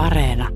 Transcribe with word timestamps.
Areena. 0.00 0.48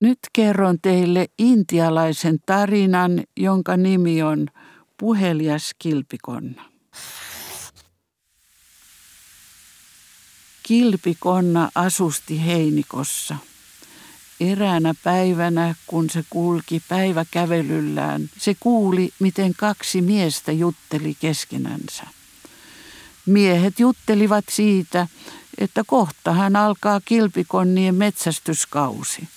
Nyt 0.00 0.18
kerron 0.32 0.78
teille 0.82 1.26
intialaisen 1.38 2.38
tarinan, 2.46 3.22
jonka 3.36 3.76
nimi 3.76 4.22
on 4.22 4.46
Puhelias 4.98 5.70
kilpikonna. 5.78 6.70
Kilpikonna 10.62 11.70
asusti 11.74 12.46
heinikossa. 12.46 13.36
Eräänä 14.40 14.94
päivänä, 15.04 15.74
kun 15.86 16.10
se 16.10 16.24
kulki 16.30 16.82
päiväkävelyllään, 16.88 18.30
se 18.38 18.56
kuuli, 18.60 19.10
miten 19.18 19.54
kaksi 19.54 20.02
miestä 20.02 20.52
jutteli 20.52 21.16
keskenänsä. 21.20 22.19
Miehet 23.26 23.80
juttelivat 23.80 24.44
siitä, 24.50 25.06
että 25.58 25.84
kohta 25.86 26.32
hän 26.32 26.56
alkaa 26.56 27.00
kilpikonnien 27.04 27.94
metsästyskausi. 27.94 29.28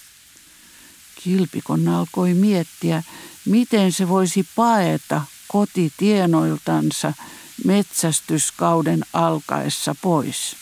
Kilpikonna 1.23 1.99
alkoi 1.99 2.33
miettiä, 2.33 3.03
miten 3.45 3.91
se 3.91 4.09
voisi 4.09 4.47
paeta 4.55 5.21
kotitienoiltansa 5.47 7.13
metsästyskauden 7.65 9.01
alkaessa 9.13 9.95
pois. 10.01 10.55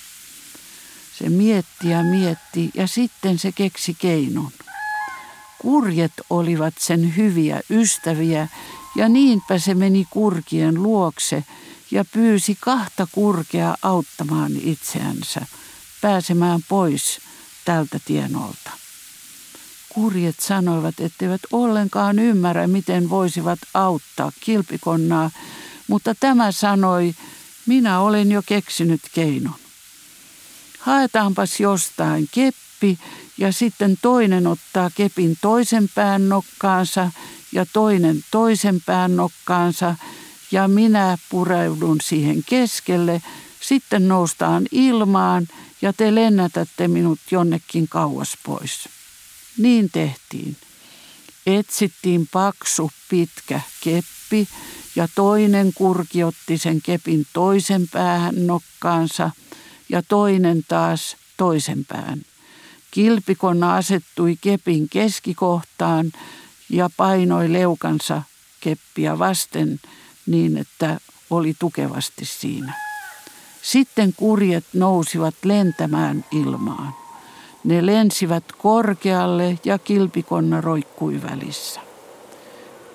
Se 1.18 1.30
mietti 1.30 1.90
ja 1.90 2.04
mietti 2.04 2.72
ja 2.74 2.88
sitten 2.88 3.40
se 3.40 3.52
keksi 3.52 3.94
keinon. 3.94 4.52
Kurjet 5.62 6.14
olivat 6.30 6.74
sen 6.80 7.16
hyviä 7.18 7.62
ystäviä 7.70 8.48
ja 8.96 9.10
niinpä 9.10 9.60
se 9.60 9.74
meni 9.74 10.08
kurkien 10.10 10.84
luokse 10.84 11.44
ja 11.92 12.06
pyysi 12.06 12.58
kahta 12.60 13.08
kurkea 13.12 13.76
auttamaan 13.82 14.52
itseänsä, 14.64 15.46
pääsemään 16.02 16.60
pois 16.70 17.20
tältä 17.66 18.00
tienolta. 18.06 18.72
Kurjet 19.90 20.40
sanoivat, 20.40 21.00
etteivät 21.00 21.42
ollenkaan 21.52 22.20
ymmärrä, 22.20 22.68
miten 22.68 23.10
voisivat 23.10 23.60
auttaa 23.74 24.32
kilpikonnaa, 24.40 25.32
mutta 25.88 26.16
tämä 26.20 26.52
sanoi, 26.52 27.16
minä 27.66 28.00
olen 28.00 28.32
jo 28.32 28.42
keksinyt 28.46 29.02
keinon. 29.14 29.56
Haetaanpas 30.80 31.60
jostain 31.60 32.30
keppi 32.32 33.00
ja 33.38 33.52
sitten 33.54 33.98
toinen 34.02 34.48
ottaa 34.48 34.90
kepin 34.96 35.38
toisen 35.42 35.90
pään 35.96 36.30
nokkaansa 36.30 37.12
ja 37.52 37.66
toinen 37.74 38.24
toisen 38.32 38.82
pään 38.86 39.16
nokkaansa 39.16 39.96
ja 40.52 40.68
minä 40.68 41.18
pureudun 41.30 42.02
siihen 42.02 42.44
keskelle. 42.44 43.22
Sitten 43.62 44.08
noustaan 44.08 44.68
ilmaan 44.72 45.48
ja 45.82 45.94
te 45.94 46.16
lennätätte 46.16 46.88
minut 46.88 47.20
jonnekin 47.32 47.88
kauas 47.88 48.38
pois. 48.46 48.90
Niin 49.58 49.90
tehtiin. 49.92 50.58
Etsittiin 51.46 52.28
paksu, 52.34 52.92
pitkä 53.10 53.62
keppi 53.84 54.48
ja 54.96 55.08
toinen 55.16 55.74
kurki 55.74 56.24
otti 56.24 56.58
sen 56.58 56.82
kepin 56.82 57.28
toisen 57.34 57.88
päähän 57.92 58.48
nokkaansa 58.48 59.32
ja 59.90 60.04
toinen 60.04 60.64
taas 60.68 61.18
toisen 61.38 61.86
pään. 61.86 62.22
Kilpikonna 62.92 63.76
asettui 63.76 64.38
kepin 64.42 64.90
keskikohtaan 64.90 66.12
ja 66.70 66.90
painoi 66.98 67.54
leukansa 67.54 68.22
keppiä 68.60 69.20
vasten 69.20 69.80
niin, 70.26 70.58
että 70.58 70.98
oli 71.30 71.54
tukevasti 71.60 72.26
siinä. 72.26 72.74
Sitten 73.62 74.14
kurjet 74.18 74.64
nousivat 74.74 75.36
lentämään 75.44 76.26
ilmaan. 76.32 76.94
Ne 77.64 77.86
lensivät 77.86 78.44
korkealle 78.58 79.60
ja 79.66 79.78
kilpikonna 79.78 80.62
roikkui 80.62 81.22
välissä. 81.32 81.80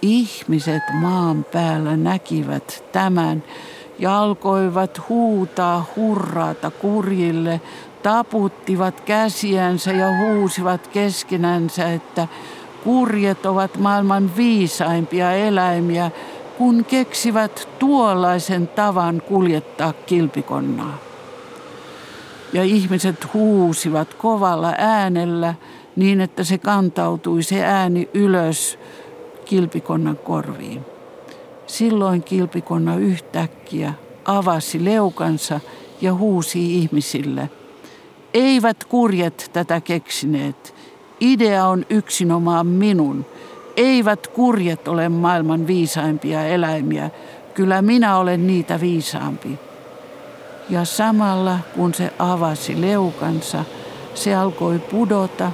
Ihmiset 0.03 0.83
maan 1.01 1.45
päällä 1.53 1.97
näkivät 1.97 2.85
tämän 2.93 3.43
ja 3.99 4.19
alkoivat 4.19 5.09
huutaa 5.09 5.87
hurraata 5.97 6.71
kurjille, 6.71 7.61
taputtivat 8.03 9.01
käsiänsä 9.01 9.93
ja 9.93 10.19
huusivat 10.19 10.87
keskenänsä, 10.87 11.93
että 11.93 12.29
kurjet 12.85 13.47
ovat 13.47 13.79
maailman 13.79 14.37
viisaimpia 14.37 15.33
eläimiä, 15.33 16.11
kun 16.59 16.85
keksivät 16.85 17.69
tuollaisen 17.79 18.69
tavan 18.69 19.23
kuljettaa 19.29 19.93
kilpikonnaa 19.93 20.99
ja 22.53 22.65
ihmiset 22.65 23.35
huusivat 23.35 24.15
kovalla 24.15 24.75
äänellä 24.79 25.55
niin, 25.97 26.21
että 26.21 26.45
se 26.45 26.59
kantautui 26.59 27.43
se 27.43 27.65
ääni 27.65 28.09
ylös 28.15 28.79
kilpikonnan 29.45 30.17
korviin. 30.17 30.85
Silloin 31.67 32.23
kilpikonna 32.23 32.97
yhtäkkiä 32.97 33.95
avasi 34.25 34.85
leukansa 34.85 35.61
ja 36.01 36.15
huusi 36.15 36.79
ihmisille. 36.79 37.51
Eivät 38.35 38.85
kurjet 38.85 39.51
tätä 39.53 39.81
keksineet. 39.81 40.75
Idea 41.21 41.67
on 41.67 41.87
yksinomaan 41.91 42.67
minun. 42.67 43.27
Eivät 43.77 44.27
kurjet 44.27 44.89
ole 44.89 45.09
maailman 45.09 45.67
viisaimpia 45.67 46.47
eläimiä. 46.47 47.11
Kyllä 47.55 47.83
minä 47.83 48.17
olen 48.17 48.47
niitä 48.47 48.81
viisaampi. 48.81 49.59
Ja 50.71 50.85
samalla 50.85 51.59
kun 51.75 51.95
se 51.95 52.13
avasi 52.19 52.81
leukansa, 52.81 53.65
se 54.15 54.35
alkoi 54.35 54.79
pudota 54.79 55.53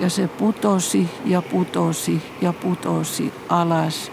ja 0.00 0.10
se 0.10 0.28
putosi 0.28 1.08
ja 1.24 1.42
putosi 1.42 2.22
ja 2.42 2.52
putosi 2.52 3.32
alas, 3.48 4.12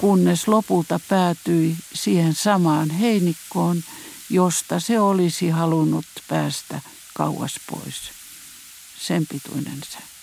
kunnes 0.00 0.48
lopulta 0.48 1.00
päätyi 1.08 1.76
siihen 1.94 2.34
samaan 2.34 2.90
heinikkoon, 2.90 3.76
josta 4.30 4.80
se 4.80 5.00
olisi 5.00 5.50
halunnut 5.50 6.04
päästä 6.28 6.80
kauas 7.14 7.60
pois. 7.70 8.10
Sen 8.98 9.26
pituinen 9.26 9.78
se. 9.88 10.19